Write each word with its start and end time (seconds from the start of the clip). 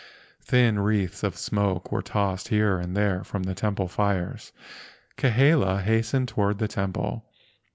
Thin 0.41 0.79
wreaths 0.79 1.21
of 1.21 1.37
smoke 1.37 1.91
were 1.91 2.01
tossed 2.01 2.47
here 2.47 2.79
and 2.79 2.97
there 2.97 3.23
from 3.23 3.43
the 3.43 3.53
temple 3.53 3.87
fires. 3.87 4.51
Kahele 5.15 5.79
hastened 5.83 6.27
toward 6.27 6.57
the 6.57 6.67
temple. 6.67 7.23